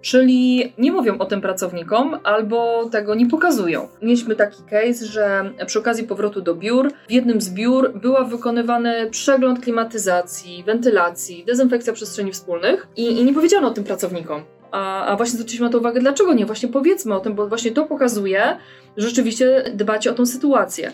Czyli 0.00 0.72
nie 0.78 0.92
mówią 0.92 1.18
o 1.18 1.24
tym 1.24 1.40
pracownikom 1.40 2.18
albo 2.24 2.88
tego 2.92 3.14
nie 3.14 3.28
pokazują. 3.28 3.88
Mieliśmy 4.02 4.36
taki 4.36 4.62
case, 4.62 5.06
że 5.06 5.50
przy 5.66 5.78
okazji 5.78 6.04
powrotu 6.04 6.42
do 6.42 6.54
biur, 6.54 6.92
w 7.08 7.12
jednym 7.12 7.40
z 7.40 7.50
biur 7.50 7.92
była 7.98 8.24
wykonywany 8.24 9.10
przegląd 9.10 9.60
klimatyzacji, 9.60 10.64
wentylacji, 10.66 11.44
dezynfekcja 11.44 11.92
przestrzeni 11.92 12.32
wspólnych 12.32 12.86
i, 12.96 13.20
i 13.20 13.24
nie 13.24 13.34
powiedziano 13.34 13.68
o 13.68 13.70
tym 13.70 13.84
pracownikom. 13.84 14.42
A, 14.70 15.06
a, 15.06 15.16
właśnie 15.16 15.32
zwróciliśmy 15.32 15.66
na 15.66 15.72
to 15.72 15.78
uwagę, 15.78 16.00
dlaczego 16.00 16.34
nie? 16.34 16.46
Właśnie 16.46 16.68
powiedzmy 16.68 17.14
o 17.14 17.20
tym, 17.20 17.34
bo 17.34 17.48
właśnie 17.48 17.70
to 17.70 17.84
pokazuje, 17.84 18.56
że 18.96 19.08
rzeczywiście 19.08 19.64
dbacie 19.74 20.10
o 20.10 20.14
tą 20.14 20.26
sytuację. 20.26 20.92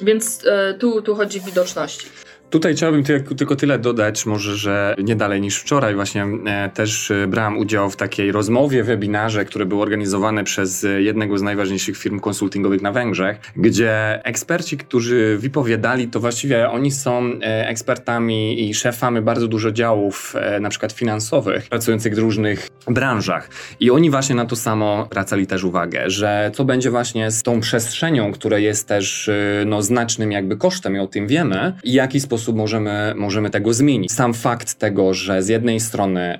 Więc 0.00 0.46
e, 0.46 0.74
tu, 0.74 1.02
tu 1.02 1.14
chodzi 1.14 1.40
o 1.40 1.42
widoczności. 1.42 2.06
Tutaj 2.52 2.74
chciałbym 2.74 3.04
tylko 3.36 3.56
tyle 3.56 3.78
dodać, 3.78 4.26
może, 4.26 4.56
że 4.56 4.94
nie 4.98 5.16
dalej 5.16 5.40
niż 5.40 5.56
wczoraj 5.56 5.94
właśnie 5.94 6.26
e, 6.46 6.70
też 6.74 7.10
e, 7.10 7.26
brałem 7.26 7.58
udział 7.58 7.90
w 7.90 7.96
takiej 7.96 8.32
rozmowie, 8.32 8.84
webinarze, 8.84 9.44
które 9.44 9.66
było 9.66 9.82
organizowane 9.82 10.44
przez 10.44 10.84
e, 10.84 11.02
jednego 11.02 11.38
z 11.38 11.42
najważniejszych 11.42 11.96
firm 11.96 12.20
konsultingowych 12.20 12.82
na 12.82 12.92
Węgrzech, 12.92 13.40
gdzie 13.56 14.20
eksperci, 14.24 14.76
którzy 14.76 15.38
wypowiadali, 15.38 16.08
to 16.08 16.20
właściwie 16.20 16.70
oni 16.70 16.90
są 16.90 17.32
ekspertami 17.42 18.68
i 18.68 18.74
szefami 18.74 19.20
bardzo 19.20 19.48
dużo 19.48 19.72
działów, 19.72 20.34
na 20.60 20.68
przykład 20.68 20.92
finansowych, 20.92 21.68
pracujących 21.68 22.14
w 22.14 22.18
różnych 22.18 22.68
branżach. 22.86 23.48
I 23.80 23.90
oni 23.90 24.10
właśnie 24.10 24.34
na 24.34 24.46
to 24.46 24.56
samo 24.56 25.06
zwracali 25.10 25.46
też 25.46 25.64
uwagę, 25.64 26.10
że 26.10 26.50
co 26.54 26.64
będzie 26.64 26.90
właśnie 26.90 27.30
z 27.30 27.42
tą 27.42 27.60
przestrzenią, 27.60 28.32
która 28.32 28.58
jest 28.58 28.88
też 28.88 29.30
no, 29.66 29.82
znacznym 29.82 30.32
jakby 30.32 30.56
kosztem 30.56 30.96
i 30.96 30.98
o 30.98 31.06
tym 31.06 31.26
wiemy, 31.26 31.72
i 31.84 31.92
jaki 31.92 32.20
sposób 32.20 32.41
sposób 32.42 32.56
możemy, 32.56 33.14
możemy 33.16 33.50
tego 33.50 33.74
zmienić. 33.74 34.12
Sam 34.12 34.34
fakt 34.34 34.74
tego, 34.74 35.14
że 35.14 35.42
z 35.42 35.48
jednej 35.48 35.80
strony 35.80 36.38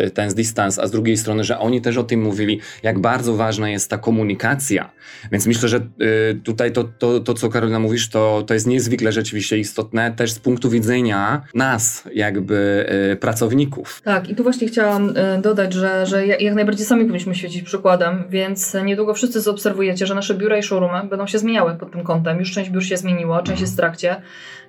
y, 0.00 0.10
ten 0.10 0.34
dystans, 0.34 0.78
a 0.78 0.86
z 0.86 0.90
drugiej 0.90 1.16
strony, 1.16 1.44
że 1.44 1.58
oni 1.58 1.80
też 1.80 1.96
o 1.96 2.04
tym 2.04 2.22
mówili, 2.22 2.60
jak 2.82 2.98
bardzo 2.98 3.34
ważna 3.34 3.70
jest 3.70 3.90
ta 3.90 3.98
komunikacja. 3.98 4.90
Więc 5.32 5.46
myślę, 5.46 5.68
że 5.68 5.76
y, 5.76 6.40
tutaj 6.44 6.72
to, 6.72 6.84
to, 6.84 7.20
to, 7.20 7.34
co 7.34 7.48
Karolina 7.48 7.78
mówisz, 7.78 8.08
to, 8.08 8.42
to 8.46 8.54
jest 8.54 8.66
niezwykle 8.66 9.12
rzeczywiście 9.12 9.58
istotne 9.58 10.12
też 10.12 10.32
z 10.32 10.38
punktu 10.38 10.70
widzenia 10.70 11.42
nas, 11.54 12.04
jakby 12.14 12.86
y, 13.12 13.16
pracowników. 13.16 14.02
Tak, 14.04 14.28
i 14.28 14.34
tu 14.34 14.42
właśnie 14.42 14.68
chciałam 14.68 15.14
dodać, 15.42 15.72
że, 15.72 16.06
że 16.06 16.26
jak 16.26 16.54
najbardziej 16.54 16.86
sami 16.86 17.02
powinniśmy 17.02 17.34
świecić 17.34 17.62
przykładem, 17.62 18.24
więc 18.28 18.76
niedługo 18.84 19.14
wszyscy 19.14 19.40
zaobserwujecie, 19.40 20.06
że 20.06 20.14
nasze 20.14 20.34
biura 20.34 20.58
i 20.58 20.62
showroomy 20.62 21.08
będą 21.08 21.26
się 21.26 21.38
zmieniały 21.38 21.74
pod 21.74 21.92
tym 21.92 22.04
kątem. 22.04 22.38
Już 22.38 22.52
część 22.52 22.70
biur 22.70 22.84
się 22.84 22.96
zmieniło, 22.96 23.42
część 23.42 23.60
jest 23.60 23.72
w 23.72 23.76
trakcie, 23.76 24.16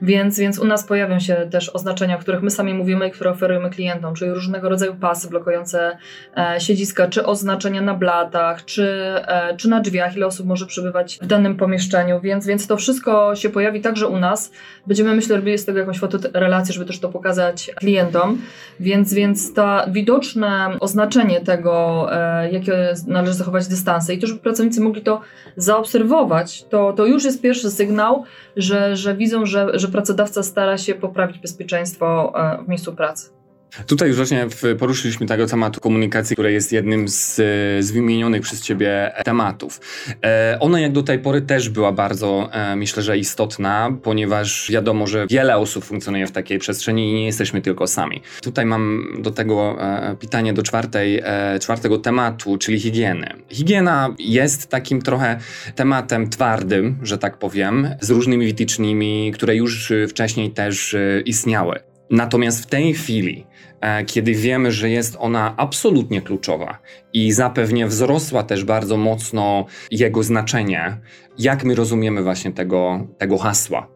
więc, 0.01 0.39
więc 0.39 0.59
u 0.59 0.65
nas 0.71 0.83
pojawią 0.83 1.19
się 1.19 1.47
też 1.51 1.69
oznaczenia, 1.69 2.15
o 2.15 2.19
których 2.19 2.41
my 2.41 2.51
sami 2.51 2.73
mówimy 2.73 3.07
i 3.07 3.11
które 3.11 3.31
oferujemy 3.31 3.69
klientom, 3.69 4.15
czyli 4.15 4.31
różnego 4.31 4.69
rodzaju 4.69 4.95
pasy 4.95 5.29
blokujące 5.29 5.97
e, 6.37 6.59
siedziska, 6.59 7.07
czy 7.07 7.25
oznaczenia 7.25 7.81
na 7.81 7.93
blatach, 7.93 8.65
czy, 8.65 8.87
e, 9.27 9.57
czy 9.57 9.69
na 9.69 9.79
drzwiach, 9.79 10.15
ile 10.15 10.25
osób 10.25 10.47
może 10.47 10.65
przebywać 10.65 11.19
w 11.21 11.25
danym 11.25 11.57
pomieszczeniu, 11.57 12.19
więc, 12.19 12.47
więc 12.47 12.67
to 12.67 12.77
wszystko 12.77 13.35
się 13.35 13.49
pojawi 13.49 13.81
także 13.81 14.07
u 14.07 14.17
nas. 14.17 14.51
Będziemy, 14.87 15.15
myślę, 15.15 15.35
robili 15.35 15.57
z 15.57 15.65
tego 15.65 15.79
jakąś 15.79 15.99
fotorelację, 15.99 16.73
żeby 16.73 16.85
też 16.85 16.99
to 16.99 17.09
pokazać 17.09 17.71
klientom, 17.75 18.41
więc, 18.79 19.13
więc 19.13 19.53
to 19.53 19.81
widoczne 19.87 20.77
oznaczenie 20.79 21.41
tego, 21.41 22.07
e, 22.11 22.51
jakie 22.51 22.93
należy 23.07 23.33
zachować 23.33 23.67
dystanse 23.67 24.13
i 24.13 24.19
to, 24.19 24.27
żeby 24.27 24.39
pracownicy 24.39 24.81
mogli 24.81 25.01
to 25.01 25.21
zaobserwować, 25.57 26.63
to, 26.63 26.93
to 26.93 27.05
już 27.05 27.23
jest 27.23 27.41
pierwszy 27.41 27.71
sygnał, 27.71 28.23
że, 28.57 28.95
że 28.95 29.15
widzą, 29.15 29.45
że, 29.45 29.67
że 29.73 29.87
pracodawca 29.87 30.43
stara 30.43 30.60
się 30.77 30.95
poprawić 30.95 31.39
bezpieczeństwo 31.39 32.33
e, 32.35 32.63
w 32.63 32.67
miejscu 32.67 32.95
pracy. 32.95 33.40
Tutaj 33.87 34.07
już 34.07 34.17
właśnie 34.17 34.47
poruszyliśmy 34.79 35.25
tego 35.25 35.47
tematu 35.47 35.81
komunikacji, 35.81 36.35
który 36.35 36.51
jest 36.51 36.71
jednym 36.71 37.07
z, 37.07 37.35
z 37.79 37.91
wymienionych 37.91 38.41
przez 38.41 38.61
Ciebie 38.61 39.11
tematów. 39.25 39.81
E, 40.23 40.57
ona 40.59 40.79
jak 40.79 40.91
do 40.91 41.03
tej 41.03 41.19
pory 41.19 41.41
też 41.41 41.69
była 41.69 41.91
bardzo, 41.91 42.49
e, 42.51 42.75
myślę, 42.75 43.03
że 43.03 43.17
istotna, 43.17 43.97
ponieważ 44.03 44.71
wiadomo, 44.71 45.07
że 45.07 45.27
wiele 45.29 45.57
osób 45.57 45.85
funkcjonuje 45.85 46.27
w 46.27 46.31
takiej 46.31 46.59
przestrzeni 46.59 47.11
i 47.11 47.13
nie 47.13 47.25
jesteśmy 47.25 47.61
tylko 47.61 47.87
sami. 47.87 48.21
Tutaj 48.41 48.65
mam 48.65 49.07
do 49.19 49.31
tego 49.31 49.77
e, 49.81 50.15
pytanie 50.19 50.53
do 50.53 50.63
czwartej, 50.63 51.21
e, 51.23 51.59
czwartego 51.59 51.97
tematu, 51.97 52.57
czyli 52.57 52.79
higieny. 52.79 53.33
Higiena 53.49 54.15
jest 54.19 54.69
takim 54.69 55.01
trochę 55.01 55.39
tematem 55.75 56.29
twardym, 56.29 56.97
że 57.03 57.17
tak 57.17 57.37
powiem, 57.37 57.89
z 58.01 58.09
różnymi 58.09 58.47
wytycznymi, 58.47 59.31
które 59.33 59.55
już 59.55 59.93
wcześniej 60.09 60.51
też 60.51 60.93
e, 60.93 61.21
istniały. 61.25 61.90
Natomiast 62.11 62.63
w 62.63 62.65
tej 62.65 62.93
chwili, 62.93 63.45
e, 63.81 64.05
kiedy 64.05 64.33
wiemy, 64.33 64.71
że 64.71 64.89
jest 64.89 65.17
ona 65.19 65.53
absolutnie 65.57 66.21
kluczowa 66.21 66.79
i 67.13 67.31
zapewnie 67.31 67.87
wzrosła 67.87 68.43
też 68.43 68.63
bardzo 68.65 68.97
mocno 68.97 69.65
jego 69.91 70.23
znaczenie, 70.23 70.97
jak 71.37 71.63
my 71.63 71.75
rozumiemy 71.75 72.23
właśnie 72.23 72.51
tego, 72.51 73.07
tego 73.17 73.37
hasła? 73.37 73.87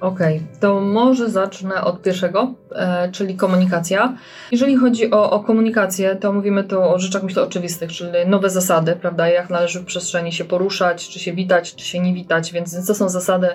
Okej, 0.00 0.36
okay, 0.36 0.60
to 0.60 0.80
może 0.80 1.30
zacznę 1.30 1.84
od 1.84 2.02
pierwszego, 2.02 2.54
e, 2.72 3.12
czyli 3.12 3.36
komunikacja. 3.36 4.16
Jeżeli 4.52 4.76
chodzi 4.76 5.10
o, 5.10 5.30
o, 5.30 5.40
komunikację, 5.40 6.16
to 6.16 6.32
mówimy 6.32 6.64
tu 6.64 6.82
o 6.82 6.98
rzeczach, 6.98 7.22
myślę, 7.22 7.42
oczywistych, 7.42 7.92
czyli 7.92 8.10
nowe 8.26 8.50
zasady, 8.50 8.96
prawda, 9.00 9.28
jak 9.28 9.50
należy 9.50 9.80
w 9.80 9.84
przestrzeni 9.84 10.32
się 10.32 10.44
poruszać, 10.44 11.08
czy 11.08 11.18
się 11.18 11.32
witać, 11.32 11.74
czy 11.74 11.84
się 11.84 12.00
nie 12.00 12.14
witać, 12.14 12.52
więc 12.52 12.86
to 12.86 12.94
są 12.94 13.08
zasady, 13.08 13.48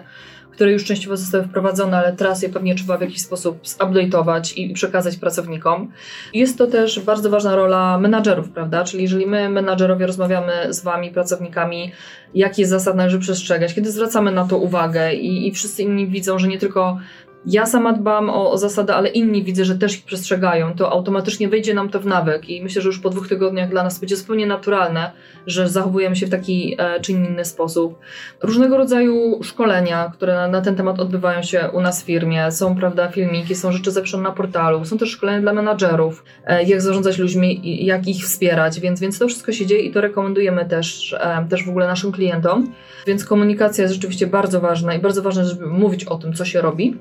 które 0.52 0.72
już 0.72 0.86
częściowo 0.86 1.18
zostały 1.18 1.44
wprowadzone, 1.44 1.98
ale 1.98 2.14
teraz 2.14 2.42
je 2.42 2.50
pewnie 2.50 2.76
trzeba 2.76 2.98
w 2.98 3.02
jakiś 3.02 3.22
sposób 3.22 3.64
zupdate'ować 3.64 4.58
i 4.58 4.74
przekazać 4.74 5.18
pracownikom. 5.18 5.92
Jest 6.34 6.58
to 6.58 6.68
też 6.68 7.00
bardzo 7.00 7.30
ważna 7.30 7.56
rola 7.56 8.00
menadżerów, 8.00 8.50
prawda? 8.50 8.84
Czyli 8.84 9.04
jeżeli 9.04 9.28
my, 9.28 9.50
menadżerowie, 9.50 10.08
rozmawiamy 10.08 10.74
z 10.74 10.84
Wami, 10.84 11.12
pracownikami, 11.12 11.92
jakie 12.34 12.68
zasady 12.68 12.98
należy 12.98 13.20
przestrzegać, 13.20 13.74
kiedy 13.74 13.92
zwracamy 13.92 14.32
na 14.32 14.46
to 14.46 14.58
uwagę 14.58 15.14
i, 15.14 15.48
i 15.48 15.52
wszyscy 15.52 15.84
inni 15.84 16.08
widzą, 16.08 16.40
że 16.40 16.48
nie 16.48 16.58
tylko 16.58 16.98
ja 17.46 17.66
sama 17.66 17.94
dbam 17.94 18.30
o, 18.30 18.52
o 18.52 18.58
zasady, 18.58 18.94
ale 18.94 19.10
inni 19.10 19.44
widzę, 19.44 19.66
że 19.66 19.78
też 19.78 19.98
ich 19.98 20.06
przestrzegają, 20.06 20.74
to 20.76 20.92
automatycznie 20.92 21.50
wejdzie 21.50 21.74
nam 21.74 21.90
to 21.90 22.00
w 22.00 22.06
nawyk 22.06 22.50
i 22.50 22.64
myślę, 22.64 22.82
że 22.82 22.88
już 22.88 23.00
po 23.00 23.10
dwóch 23.10 23.28
tygodniach 23.28 23.70
dla 23.70 23.84
nas 23.84 24.00
będzie 24.00 24.16
zupełnie 24.16 24.46
naturalne, 24.46 25.12
że 25.48 25.70
zachowujemy 25.70 26.16
się 26.16 26.26
w 26.26 26.30
taki 26.30 26.76
e, 26.78 27.00
czy 27.00 27.12
inny 27.12 27.46
sposób. 27.46 28.00
Różnego 28.42 28.78
rodzaju 28.78 29.44
szkolenia, 29.44 30.12
które 30.14 30.36
na, 30.36 30.48
na, 30.48 30.62
ten 30.62 30.76
temat 30.76 31.00
odbywają 31.00 31.44
się 31.44 31.70
u 31.74 31.82
nas 31.82 32.04
w 32.04 32.06
firmie, 32.06 32.52
są 32.52 32.76
prawda 32.76 33.08
filmiki, 33.08 33.56
są 33.56 33.72
rzeczy 33.72 33.92
zapiszone 33.92 34.24
na 34.24 34.32
portalu, 34.32 34.86
są 34.86 34.98
też 34.98 35.10
szkolenia 35.10 35.42
dla 35.42 35.54
menadżerów, 35.54 36.24
e, 36.46 36.64
jak 36.64 36.82
zarządzać 36.82 37.18
ludźmi, 37.18 37.86
jak 37.86 38.08
ich 38.08 38.24
wspierać, 38.24 38.80
więc, 38.80 39.00
więc 39.00 39.20
to 39.20 39.28
wszystko 39.28 39.52
się 39.52 39.66
dzieje 39.66 39.82
i 39.82 39.92
to 39.92 40.02
rekomendujemy 40.02 40.66
też, 40.66 41.14
e, 41.20 41.46
też 41.50 41.66
w 41.66 41.70
ogóle 41.70 41.88
naszym 41.88 42.12
klientom. 42.12 42.74
Więc 43.08 43.26
komunikacja 43.26 43.82
jest 43.82 43.94
rzeczywiście 43.94 44.28
bardzo 44.28 44.62
ważna 44.62 44.94
i 44.94 45.00
bardzo 45.00 45.22
ważne, 45.22 45.46
żeby 45.46 45.68
mówić 45.68 46.06
o 46.06 46.18
tym, 46.18 46.34
co 46.34 46.46
się 46.46 46.62
robi. 46.62 46.98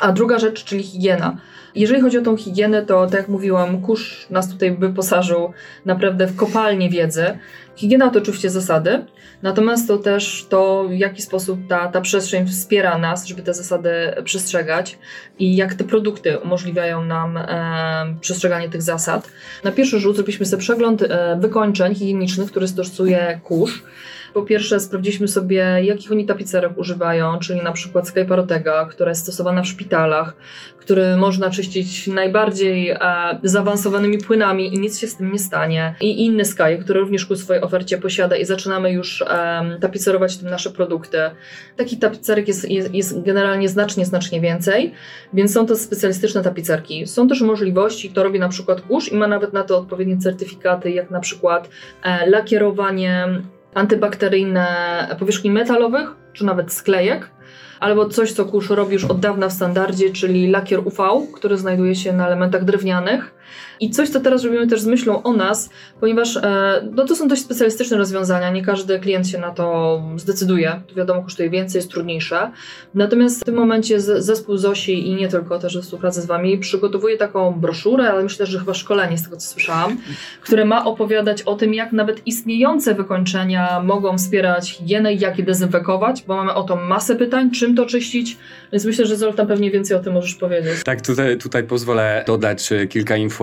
A 0.00 0.12
druga 0.12 0.38
rzecz, 0.38 0.64
czyli 0.64 0.82
higiena. 0.82 1.36
Jeżeli 1.74 2.00
chodzi 2.00 2.18
o 2.18 2.22
tą 2.22 2.36
higienę, 2.36 2.82
to 2.82 3.06
tak 3.06 3.20
jak 3.20 3.28
mówiłam, 3.28 3.80
kurz 3.80 4.30
nas 4.30 4.48
tutaj 4.48 4.76
wyposażył 4.76 5.52
naprawdę 5.84 6.26
w 6.26 6.36
kopalnię 6.36 6.90
wiedzy. 6.90 7.38
Higiena 7.76 8.10
to 8.10 8.18
oczywiście 8.18 8.50
zasady, 8.50 9.04
natomiast 9.42 9.88
to 9.88 9.98
też 9.98 10.46
to, 10.48 10.84
w 10.88 10.92
jaki 10.92 11.22
sposób 11.22 11.60
ta, 11.68 11.88
ta 11.88 12.00
przestrzeń 12.00 12.46
wspiera 12.46 12.98
nas, 12.98 13.26
żeby 13.26 13.42
te 13.42 13.54
zasady 13.54 13.90
przestrzegać 14.24 14.98
i 15.38 15.56
jak 15.56 15.74
te 15.74 15.84
produkty 15.84 16.38
umożliwiają 16.38 17.04
nam 17.04 17.36
e, 17.36 18.16
przestrzeganie 18.20 18.68
tych 18.68 18.82
zasad. 18.82 19.30
Na 19.64 19.72
pierwszy 19.72 20.00
rzut 20.00 20.16
zrobiliśmy 20.16 20.46
sobie 20.46 20.60
przegląd 20.60 21.02
e, 21.02 21.36
wykończeń 21.40 21.94
higienicznych, 21.94 22.50
które 22.50 22.68
stosuje 22.68 23.40
kurz. 23.44 23.82
Po 24.34 24.42
pierwsze 24.42 24.80
sprawdziliśmy 24.80 25.28
sobie, 25.28 25.56
jakich 25.82 26.12
oni 26.12 26.26
tapicerek 26.26 26.78
używają, 26.78 27.38
czyli 27.38 27.62
na 27.62 27.72
przykład 27.72 28.08
Skype 28.08 28.36
Rotega, 28.36 28.86
która 28.86 29.08
jest 29.08 29.22
stosowana 29.22 29.62
w 29.62 29.66
szpitalach, 29.66 30.36
który 30.78 31.16
można 31.16 31.50
czyścić 31.50 32.06
najbardziej 32.06 32.90
e, 32.90 32.98
zaawansowanymi 33.42 34.18
płynami 34.18 34.74
i 34.74 34.78
nic 34.78 34.98
się 34.98 35.06
z 35.06 35.16
tym 35.16 35.32
nie 35.32 35.38
stanie. 35.38 35.94
I 36.00 36.24
inny 36.24 36.44
Sky, 36.44 36.78
który 36.80 37.00
również 37.00 37.26
ku 37.26 37.36
swojej 37.36 37.62
ofercie 37.62 37.98
posiada 37.98 38.36
i 38.36 38.44
zaczynamy 38.44 38.92
już 38.92 39.22
e, 39.22 39.78
tapicerować 39.80 40.36
tym 40.36 40.50
nasze 40.50 40.70
produkty. 40.70 41.18
Takich 41.76 41.98
tapicerek 41.98 42.48
jest, 42.48 42.70
jest, 42.70 42.94
jest 42.94 43.22
generalnie 43.22 43.68
znacznie, 43.68 44.04
znacznie 44.04 44.40
więcej, 44.40 44.92
więc 45.34 45.52
są 45.52 45.66
to 45.66 45.76
specjalistyczne 45.76 46.42
tapicerki. 46.42 47.06
Są 47.06 47.28
też 47.28 47.40
możliwości, 47.40 48.10
to 48.10 48.22
robi 48.22 48.38
na 48.38 48.48
przykład 48.48 48.80
kurz 48.80 49.12
i 49.12 49.16
ma 49.16 49.26
nawet 49.26 49.52
na 49.52 49.62
to 49.62 49.78
odpowiednie 49.78 50.18
certyfikaty, 50.18 50.90
jak 50.90 51.10
na 51.10 51.20
przykład 51.20 51.68
e, 52.02 52.30
lakierowanie 52.30 53.28
antybakteryjne 53.74 54.66
powierzchni 55.18 55.50
metalowych, 55.50 56.10
czy 56.32 56.44
nawet 56.44 56.72
sklejek, 56.72 57.30
albo 57.80 58.08
coś, 58.08 58.32
co 58.32 58.44
kurz 58.44 58.70
robi 58.70 58.92
już 58.92 59.04
od 59.04 59.20
dawna 59.20 59.48
w 59.48 59.52
standardzie, 59.52 60.10
czyli 60.10 60.50
lakier 60.50 60.80
UV, 60.84 61.26
który 61.34 61.56
znajduje 61.56 61.94
się 61.94 62.12
na 62.12 62.26
elementach 62.26 62.64
drewnianych 62.64 63.33
i 63.80 63.90
coś, 63.90 64.08
co 64.08 64.20
teraz 64.20 64.44
robimy 64.44 64.66
też 64.66 64.80
z 64.80 64.86
myślą 64.86 65.22
o 65.22 65.32
nas, 65.32 65.70
ponieważ 66.00 66.36
e, 66.36 66.88
no 66.92 67.04
to 67.04 67.16
są 67.16 67.28
dość 67.28 67.42
specjalistyczne 67.42 67.96
rozwiązania, 67.96 68.50
nie 68.50 68.64
każdy 68.64 68.98
klient 68.98 69.28
się 69.28 69.38
na 69.38 69.50
to 69.50 70.02
zdecyduje. 70.16 70.80
To 70.86 70.94
wiadomo, 70.94 71.22
kosztuje 71.22 71.50
więcej, 71.50 71.78
jest 71.78 71.90
trudniejsze. 71.90 72.50
Natomiast 72.94 73.40
w 73.40 73.44
tym 73.44 73.54
momencie 73.54 74.00
zespół 74.00 74.56
Zosi 74.56 75.08
i 75.08 75.14
nie 75.14 75.28
tylko, 75.28 75.58
też 75.58 75.76
we 75.76 75.82
współpracy 75.82 76.22
z 76.22 76.26
Wami, 76.26 76.58
przygotowuje 76.58 77.16
taką 77.16 77.52
broszurę, 77.52 78.10
ale 78.10 78.22
myślę, 78.22 78.46
że 78.46 78.58
chyba 78.58 78.74
szkolenie, 78.74 79.18
z 79.18 79.22
tego 79.22 79.36
co 79.36 79.48
słyszałam, 79.48 79.98
które 80.40 80.64
ma 80.64 80.84
opowiadać 80.84 81.42
o 81.42 81.54
tym, 81.54 81.74
jak 81.74 81.92
nawet 81.92 82.26
istniejące 82.26 82.94
wykończenia 82.94 83.80
mogą 83.80 84.18
wspierać 84.18 84.70
higienę 84.70 85.14
jak 85.14 85.38
je 85.38 85.44
dezynfekować, 85.44 86.24
bo 86.26 86.36
mamy 86.36 86.54
o 86.54 86.62
to 86.62 86.76
masę 86.76 87.16
pytań, 87.16 87.50
czym 87.50 87.76
to 87.76 87.86
czyścić, 87.86 88.38
więc 88.72 88.84
myślę, 88.84 89.06
że 89.06 89.16
Zoltan 89.16 89.46
pewnie 89.46 89.70
więcej 89.70 89.96
o 89.96 90.00
tym 90.00 90.12
możesz 90.12 90.34
powiedzieć. 90.34 90.84
Tak, 90.84 91.00
tutaj, 91.00 91.38
tutaj 91.38 91.64
pozwolę 91.64 92.24
dodać 92.26 92.72
e, 92.72 92.86
kilka 92.86 93.16
informacji. 93.16 93.33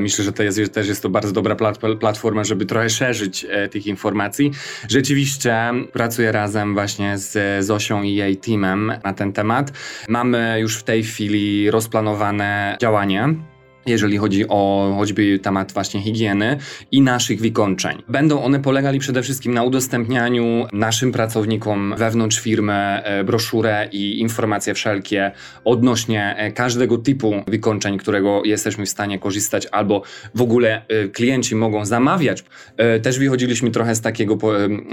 Myślę, 0.00 0.24
że 0.24 0.32
to 0.32 0.42
jest, 0.42 0.74
też 0.74 0.88
jest 0.88 1.02
to 1.02 1.08
bardzo 1.08 1.32
dobra 1.32 1.56
platforma, 2.00 2.44
żeby 2.44 2.66
trochę 2.66 2.90
szerzyć 2.90 3.46
e, 3.48 3.68
tych 3.68 3.86
informacji. 3.86 4.50
Rzeczywiście 4.88 5.70
pracuję 5.92 6.32
razem 6.32 6.74
właśnie 6.74 7.18
z 7.18 7.64
Zosią 7.64 8.02
i 8.02 8.14
jej 8.14 8.36
teamem 8.36 8.92
na 9.04 9.12
ten 9.12 9.32
temat. 9.32 9.72
Mamy 10.08 10.56
już 10.60 10.78
w 10.78 10.82
tej 10.82 11.04
chwili 11.04 11.70
rozplanowane 11.70 12.76
działanie 12.80 13.51
jeżeli 13.86 14.16
chodzi 14.16 14.44
o 14.48 14.92
choćby 14.98 15.38
temat 15.38 15.72
właśnie 15.72 16.02
higieny 16.02 16.56
i 16.90 17.02
naszych 17.02 17.40
wykończeń. 17.40 18.02
Będą 18.08 18.42
one 18.42 18.60
polegali 18.60 18.98
przede 18.98 19.22
wszystkim 19.22 19.54
na 19.54 19.62
udostępnianiu 19.62 20.66
naszym 20.72 21.12
pracownikom 21.12 21.94
wewnątrz 21.98 22.40
firmy 22.40 22.72
e, 22.72 23.24
broszurę 23.24 23.88
i 23.92 24.20
informacje 24.20 24.74
wszelkie 24.74 25.32
odnośnie 25.64 26.34
e, 26.36 26.52
każdego 26.52 26.98
typu 26.98 27.34
wykończeń, 27.46 27.98
którego 27.98 28.42
jesteśmy 28.44 28.86
w 28.86 28.88
stanie 28.88 29.18
korzystać 29.18 29.68
albo 29.72 30.02
w 30.34 30.42
ogóle 30.42 30.82
e, 30.88 31.08
klienci 31.08 31.54
mogą 31.54 31.84
zamawiać. 31.84 32.44
Też 33.02 33.18
wychodziliśmy 33.18 33.70
trochę 33.70 33.94
z 33.94 34.00
takiego 34.00 34.38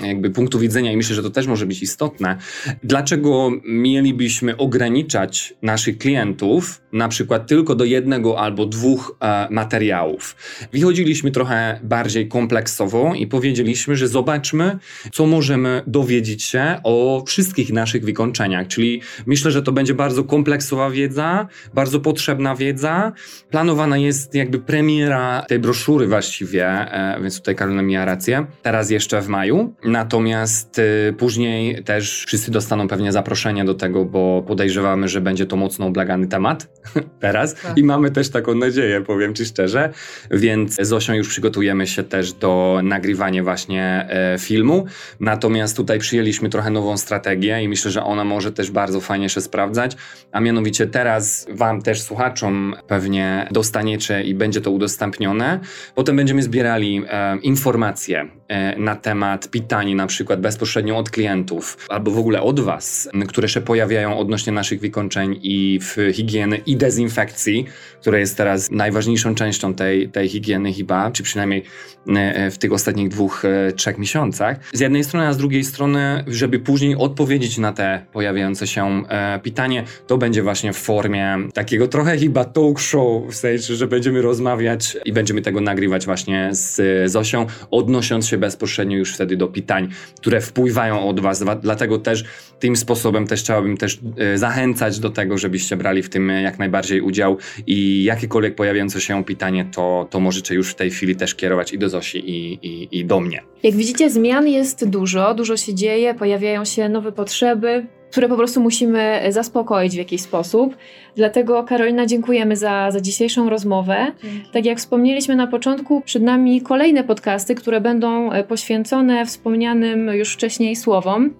jakby 0.04 0.30
punktu 0.30 0.60
widzenia 0.60 0.92
i 0.92 0.98
myślę, 0.98 1.16
że 1.16 1.24
to 1.24 1.30
też 1.30 1.48
może 1.48 1.66
być 1.66 1.82
istotne. 1.82 2.38
Dlaczego 2.84 3.52
mielibyśmy 3.66 4.58
ograniczać 4.58 5.54
naszych 5.62 5.98
klientów 5.98 6.82
na 6.92 7.08
przykład 7.08 7.48
tylko 7.48 7.76
do 7.76 7.86
jednego 7.86 8.40
albo 8.40 8.66
dwóch 8.66 8.79
dwóch 8.80 9.18
e, 9.22 9.48
materiałów. 9.52 10.36
Wychodziliśmy 10.74 11.32
trochę 11.32 11.80
bardziej 11.84 12.28
kompleksowo 12.28 13.14
i 13.16 13.28
powiedzieliśmy, 13.28 13.96
że 13.96 14.08
zobaczmy, 14.08 14.78
co 15.12 15.26
możemy 15.26 15.82
dowiedzieć 15.88 16.44
się 16.44 16.80
o 16.84 17.24
wszystkich 17.28 17.74
naszych 17.74 18.06
wykończeniach. 18.06 18.68
Czyli 18.68 19.02
myślę, 19.26 19.52
że 19.52 19.62
to 19.64 19.72
będzie 19.72 19.94
bardzo 19.94 20.24
kompleksowa 20.24 20.90
wiedza, 20.90 21.48
bardzo 21.74 22.00
potrzebna 22.00 22.56
wiedza. 22.56 23.12
Planowana 23.50 23.98
jest 23.98 24.36
jakby 24.36 24.60
premiera 24.60 25.46
tej 25.48 25.60
broszury 25.60 26.08
właściwie, 26.08 26.68
e, 26.68 27.22
więc 27.22 27.38
tutaj 27.38 27.56
Karolina 27.56 27.82
miała 27.82 28.06
rację. 28.06 28.46
Teraz 28.62 28.90
jeszcze 28.90 29.22
w 29.22 29.28
maju. 29.28 29.74
Natomiast 29.84 30.80
e, 30.80 31.14
później 31.14 31.84
też 31.84 32.26
wszyscy 32.28 32.52
dostaną 32.52 32.88
pewnie 32.88 33.12
zaproszenie 33.12 33.66
do 33.66 33.74
tego, 33.74 34.06
bo 34.06 34.44
podejrzewamy, 34.48 35.08
że 35.08 35.22
będzie 35.22 35.46
to 35.46 35.56
mocno 35.56 35.86
oblagany 35.86 36.28
temat 36.28 36.70
teraz. 37.26 37.56
Tak. 37.56 37.78
I 37.78 37.84
mamy 37.84 38.12
też 38.12 38.30
taką 38.30 38.56
nadzieję, 38.70 39.02
powiem 39.02 39.36
Ci 39.36 39.46
szczerze. 39.46 39.94
Więc 40.32 40.76
z 40.76 40.88
Zosią 40.88 41.14
już 41.14 41.30
przygotujemy 41.30 41.88
się 41.88 42.04
też 42.04 42.34
do 42.34 42.80
nagrywania 42.84 43.44
właśnie 43.44 44.08
e, 44.10 44.38
filmu. 44.40 44.86
Natomiast 45.20 45.78
tutaj 45.78 46.00
przyjęliśmy 46.00 46.50
trochę 46.50 46.70
nową 46.70 46.98
strategię 46.98 47.64
i 47.64 47.68
myślę, 47.68 47.92
że 47.92 48.04
ona 48.04 48.24
może 48.24 48.52
też 48.52 48.72
bardzo 48.72 49.02
fajnie 49.02 49.30
się 49.30 49.42
sprawdzać. 49.42 49.98
A 50.32 50.40
mianowicie 50.40 50.88
teraz 50.88 51.48
Wam 51.52 51.82
też 51.82 52.02
słuchaczom 52.02 52.76
pewnie 52.88 53.48
dostaniecie 53.52 54.24
i 54.24 54.36
będzie 54.36 54.62
to 54.62 54.72
udostępnione. 54.72 55.60
Potem 55.96 56.16
będziemy 56.16 56.44
zbierali 56.44 57.04
e, 57.10 57.38
informacje 57.38 58.39
na 58.78 58.96
temat 58.96 59.48
pytań, 59.48 59.94
na 59.94 60.08
przykład 60.08 60.42
bezpośrednio 60.42 60.98
od 60.98 61.10
klientów 61.10 61.78
albo 61.90 62.12
w 62.12 62.18
ogóle 62.18 62.42
od 62.42 62.60
Was, 62.60 63.10
które 63.28 63.50
się 63.50 63.62
pojawiają 63.62 64.18
odnośnie 64.18 64.54
naszych 64.54 64.80
wykończeń 64.80 65.40
i 65.42 65.80
w 65.82 65.98
higieny 66.14 66.58
i 66.58 66.78
dezynfekcji, 66.78 67.66
które 68.02 68.20
jest 68.20 68.38
teraz 68.38 68.72
najważniejszą 68.72 69.36
częścią 69.36 69.74
tej, 69.74 70.10
tej 70.10 70.30
higieny 70.30 70.74
chyba, 70.74 71.12
czy 71.12 71.24
przynajmniej 71.24 71.64
e, 72.08 72.52
w 72.52 72.58
tych 72.58 72.74
ostatnich 72.74 73.10
dwóch, 73.10 73.46
e, 73.46 73.72
trzech 73.72 73.98
miesiącach. 73.98 74.60
Z 74.74 74.80
jednej 74.80 75.04
strony, 75.04 75.28
a 75.28 75.34
z 75.34 75.38
drugiej 75.38 75.64
strony, 75.64 76.24
żeby 76.28 76.60
później 76.60 76.96
odpowiedzieć 76.96 77.58
na 77.58 77.74
te 77.74 78.06
pojawiające 78.12 78.68
się 78.68 79.04
e, 79.10 79.40
pytanie, 79.40 79.84
to 80.08 80.18
będzie 80.18 80.44
właśnie 80.44 80.74
w 80.74 80.78
formie 80.78 81.38
takiego 81.54 81.88
trochę 81.88 82.18
chyba 82.18 82.46
talk 82.46 82.80
show, 82.80 83.24
w 83.30 83.36
sensie, 83.36 83.76
że 83.76 83.88
będziemy 83.88 84.22
rozmawiać 84.22 84.98
i 85.06 85.14
będziemy 85.14 85.42
tego 85.42 85.62
nagrywać 85.62 86.06
właśnie 86.06 86.50
z 86.52 87.12
Zosią, 87.12 87.46
odnosząc 87.72 88.28
się 88.28 88.38
bezpośrednio 88.40 88.98
już 88.98 89.14
wtedy 89.14 89.38
do 89.38 89.48
pytań, 89.48 89.90
które 90.18 90.42
wpływają 90.42 91.08
od 91.08 91.20
Was. 91.20 91.44
Dlatego 91.62 92.00
też 92.00 92.24
tym 92.60 92.76
sposobem 92.76 93.28
też 93.28 93.40
chciałabym 93.40 93.78
też 93.78 94.00
zachęcać 94.36 95.00
do 95.00 95.10
tego, 95.10 95.38
żebyście 95.38 95.78
brali 95.78 96.04
w 96.04 96.10
tym 96.10 96.30
jak 96.30 96.60
najbardziej 96.60 97.02
udział 97.02 97.38
i 97.68 98.04
jakiekolwiek 98.04 98.40
jakiekolwiek 98.40 98.56
pojawiające 98.56 99.02
się 99.02 99.24
pytanie, 99.24 99.66
to, 99.76 100.08
to 100.10 100.20
możecie 100.20 100.56
już 100.56 100.72
w 100.72 100.76
tej 100.76 100.92
chwili 100.92 101.16
też 101.16 101.36
kierować 101.36 101.74
i 101.74 101.78
do 101.78 101.90
Zosi, 101.90 102.18
i, 102.18 102.54
i, 102.68 103.00
i 103.00 103.06
do 103.06 103.20
mnie. 103.20 103.42
Jak 103.64 103.76
widzicie, 103.76 104.10
zmian 104.10 104.48
jest 104.48 104.90
dużo, 104.90 105.34
dużo 105.34 105.58
się 105.58 105.74
dzieje, 105.74 106.14
pojawiają 106.14 106.66
się 106.66 106.90
nowe 106.90 107.12
potrzeby, 107.12 107.88
które 108.12 108.30
po 108.30 108.36
prostu 108.36 108.62
musimy 108.62 109.22
zaspokoić 109.30 109.94
w 109.94 109.98
jakiś 109.98 110.22
sposób. 110.22 110.76
Dlatego, 111.16 111.64
Karolina, 111.64 112.06
dziękujemy 112.06 112.56
za, 112.56 112.92
za 112.92 113.02
dzisiejszą 113.02 113.50
rozmowę. 113.50 114.12
Dzięki. 114.24 114.50
Tak 114.54 114.66
jak 114.66 114.78
wspomnieliśmy 114.78 115.36
na 115.36 115.48
początku, 115.48 116.02
przed 116.02 116.24
nami 116.24 116.62
kolejne 116.62 117.04
podcasty, 117.04 117.56
które 117.56 117.82
będą 117.82 118.30
poświęcone 118.48 119.26
wspomnianym 119.26 120.08
już 120.08 120.34
wcześniej 120.34 120.76
słowom. 120.76 121.34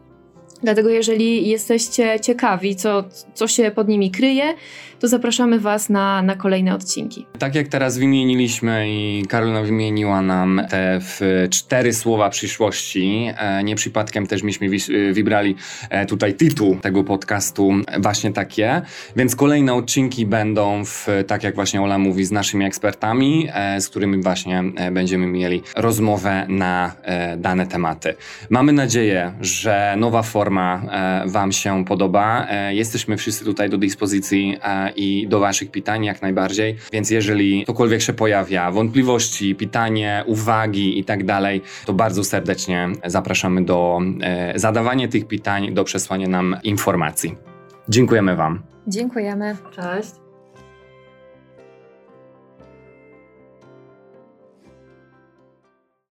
Dlatego, 0.64 0.90
jeżeli 0.90 1.48
jesteście 1.48 2.20
ciekawi, 2.20 2.76
co, 2.76 3.04
co 3.34 3.48
się 3.48 3.72
pod 3.72 3.88
nimi 3.88 4.12
kryje, 4.12 4.54
to 5.00 5.08
zapraszamy 5.08 5.60
Was 5.60 5.90
na, 5.90 6.22
na 6.22 6.36
kolejne 6.36 6.76
odcinki. 6.76 7.26
Tak 7.40 7.56
jak 7.56 7.68
teraz 7.68 7.98
wymieniliśmy 7.98 8.86
i 8.90 9.26
Karolina 9.30 9.62
wymieniła 9.62 10.22
nam 10.22 10.62
te 10.70 11.00
cztery 11.50 11.94
słowa 11.94 12.30
przyszłości, 12.30 13.32
e, 13.38 13.64
nie 13.64 13.76
przypadkiem 13.76 14.28
też 14.28 14.44
myśmy 14.44 14.68
e, 14.68 15.14
wybrali 15.14 15.56
e, 15.90 16.06
tutaj 16.06 16.34
tytuł 16.34 16.76
tego 16.76 17.04
podcastu 17.04 17.72
właśnie 18.00 18.34
takie, 18.34 18.82
więc 19.16 19.36
kolejne 19.36 19.74
odcinki 19.74 20.26
będą, 20.26 20.86
w, 20.86 21.08
tak 21.28 21.44
jak 21.44 21.56
właśnie 21.56 21.82
Ola 21.82 21.98
mówi, 21.98 22.26
z 22.26 22.32
naszymi 22.32 22.66
ekspertami, 22.66 23.48
z 23.80 23.90
którymi 23.90 24.24
właśnie 24.24 24.64
będziemy 24.92 25.28
mieli 25.28 25.62
rozmowę 25.76 26.46
na 26.50 26.92
dane 27.38 27.68
tematy. 27.68 28.16
Mamy 28.50 28.74
nadzieję, 28.74 29.34
że 29.42 29.96
nowa 29.98 30.24
forma 30.24 30.49
Wam 31.26 31.52
się 31.52 31.86
podoba. 31.86 32.48
Jesteśmy 32.70 33.18
wszyscy 33.18 33.46
tutaj 33.46 33.70
do 33.70 33.78
dyspozycji 33.78 34.58
i 34.96 35.28
do 35.28 35.40
Waszych 35.40 35.72
pytań 35.72 36.06
jak 36.06 36.22
najbardziej. 36.22 36.76
Więc 36.94 37.10
jeżeli 37.10 37.66
cokolwiek 37.66 38.02
się 38.02 38.14
pojawia, 38.14 38.72
wątpliwości, 38.72 39.56
pytanie, 39.56 40.24
uwagi 40.28 41.00
i 41.00 41.04
tak 41.04 41.26
dalej, 41.26 41.62
to 41.86 41.94
bardzo 41.94 42.24
serdecznie 42.24 42.90
zapraszamy 43.06 43.66
do 43.66 44.00
e, 44.22 44.60
zadawania 44.60 45.08
tych 45.08 45.28
pytań, 45.28 45.74
do 45.74 45.84
przesłania 45.84 46.28
nam 46.28 46.58
informacji. 46.64 47.36
Dziękujemy 47.90 48.36
Wam. 48.36 48.64
Dziękujemy. 48.88 49.58
Cześć. 49.72 50.29